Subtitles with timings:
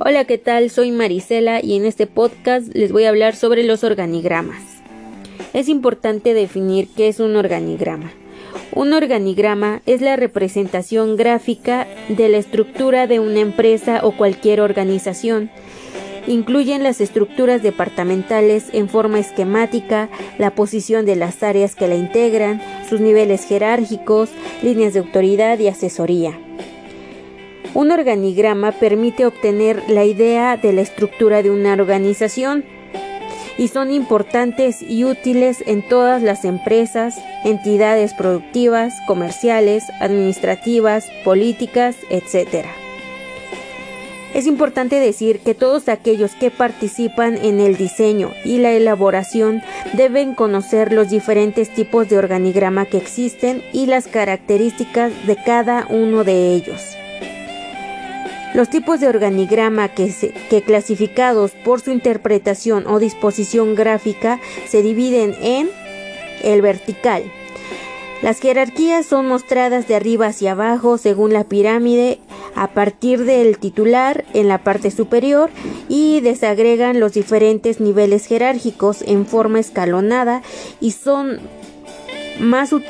[0.00, 0.70] Hola, ¿qué tal?
[0.70, 4.60] Soy Marisela y en este podcast les voy a hablar sobre los organigramas.
[5.52, 8.10] Es importante definir qué es un organigrama.
[8.72, 15.48] Un organigrama es la representación gráfica de la estructura de una empresa o cualquier organización.
[16.26, 20.08] Incluyen las estructuras departamentales en forma esquemática,
[20.38, 24.30] la posición de las áreas que la integran, sus niveles jerárquicos,
[24.60, 26.36] líneas de autoridad y asesoría.
[27.74, 32.64] Un organigrama permite obtener la idea de la estructura de una organización
[33.58, 42.66] y son importantes y útiles en todas las empresas, entidades productivas, comerciales, administrativas, políticas, etc.
[44.34, 49.62] Es importante decir que todos aquellos que participan en el diseño y la elaboración
[49.94, 56.22] deben conocer los diferentes tipos de organigrama que existen y las características de cada uno
[56.22, 56.96] de ellos.
[58.54, 65.68] Los tipos de organigrama que, clasificados por su interpretación o disposición gráfica se dividen en
[66.44, 67.24] el vertical.
[68.22, 72.20] Las jerarquías son mostradas de arriba hacia abajo según la pirámide
[72.54, 75.50] a partir del titular en la parte superior
[75.88, 80.42] y desagregan los diferentes niveles jerárquicos en forma escalonada
[80.80, 81.40] y son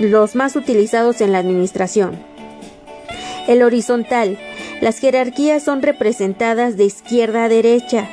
[0.00, 2.18] los más utilizados en la administración.
[3.46, 4.38] El horizontal
[4.80, 8.08] las jerarquías son representadas de izquierda a derecha.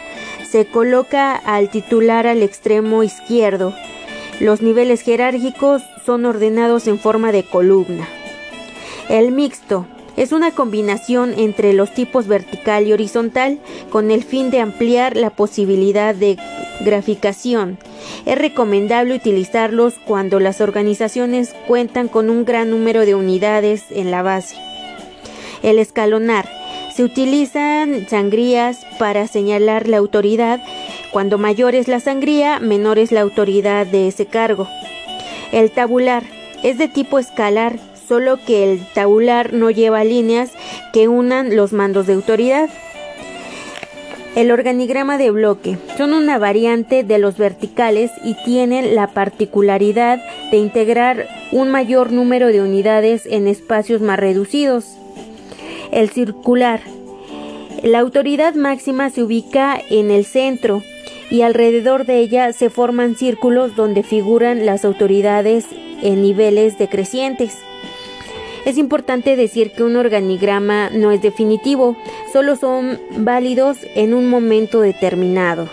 [0.49, 3.73] Se coloca al titular al extremo izquierdo.
[4.39, 8.07] Los niveles jerárquicos son ordenados en forma de columna.
[9.09, 9.85] El mixto
[10.17, 13.59] es una combinación entre los tipos vertical y horizontal
[13.89, 16.37] con el fin de ampliar la posibilidad de
[16.81, 17.77] graficación.
[18.25, 24.21] Es recomendable utilizarlos cuando las organizaciones cuentan con un gran número de unidades en la
[24.21, 24.57] base.
[25.63, 26.56] El escalonar
[26.97, 30.59] se utilizan sangrías para señalar la autoridad.
[31.11, 34.67] Cuando mayor es la sangría, menor es la autoridad de ese cargo.
[35.51, 36.23] El tabular
[36.63, 40.49] es de tipo escalar, solo que el tabular no lleva líneas
[40.91, 42.67] que unan los mandos de autoridad.
[44.35, 50.19] El organigrama de bloque son una variante de los verticales y tienen la particularidad
[50.49, 54.97] de integrar un mayor número de unidades en espacios más reducidos.
[55.91, 56.81] El circular.
[57.83, 60.83] La autoridad máxima se ubica en el centro
[61.29, 65.65] y alrededor de ella se forman círculos donde figuran las autoridades
[66.01, 67.57] en niveles decrecientes.
[68.65, 71.95] Es importante decir que un organigrama no es definitivo,
[72.33, 75.69] solo son válidos en un momento determinado.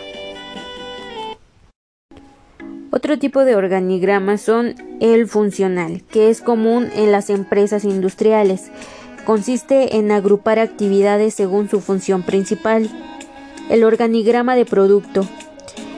[2.92, 8.70] Otro tipo de organigrama son el funcional, que es común en las empresas industriales.
[9.24, 12.90] Consiste en agrupar actividades según su función principal.
[13.70, 15.26] El organigrama de producto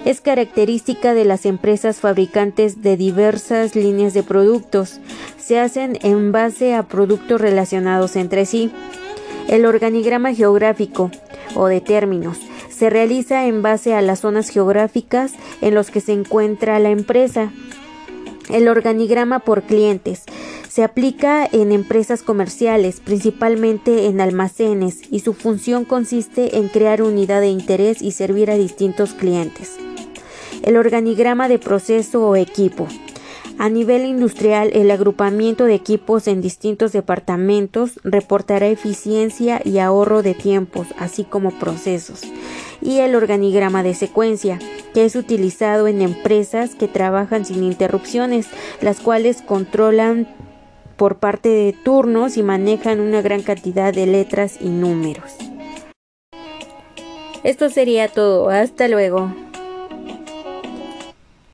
[0.05, 5.01] es característica de las empresas fabricantes de diversas líneas de productos.
[5.39, 8.71] Se hacen en base a productos relacionados entre sí.
[9.49, 11.11] El organigrama geográfico
[11.57, 12.39] o de términos
[12.69, 17.51] se realiza en base a las zonas geográficas en los que se encuentra la empresa.
[18.49, 20.23] El organigrama por clientes
[20.77, 27.41] se aplica en empresas comerciales, principalmente en almacenes, y su función consiste en crear unidad
[27.41, 29.79] de interés y servir a distintos clientes.
[30.63, 32.89] El organigrama de proceso o equipo.
[33.57, 40.35] A nivel industrial, el agrupamiento de equipos en distintos departamentos reportará eficiencia y ahorro de
[40.35, 42.21] tiempos, así como procesos.
[42.83, 44.59] Y el organigrama de secuencia,
[44.93, 48.49] que es utilizado en empresas que trabajan sin interrupciones,
[48.83, 50.29] las cuales controlan
[50.97, 55.37] por parte de turnos y manejan una gran cantidad de letras y números.
[57.45, 58.49] Esto sería todo.
[58.49, 59.33] Hasta luego.